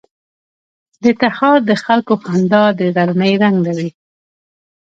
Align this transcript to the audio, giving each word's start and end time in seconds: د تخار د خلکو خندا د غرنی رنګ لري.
د 1.03 1.05
تخار 1.21 1.59
د 1.69 1.71
خلکو 1.83 2.13
خندا 2.23 2.63
د 2.79 2.81
غرنی 2.95 3.33
رنګ 3.43 3.57
لري. 3.67 3.89